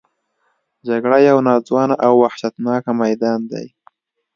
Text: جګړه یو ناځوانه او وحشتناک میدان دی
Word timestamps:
جګړه 0.87 1.17
یو 1.29 1.37
ناځوانه 1.47 1.95
او 2.05 2.13
وحشتناک 2.23 2.83
میدان 3.01 3.39
دی 3.51 3.67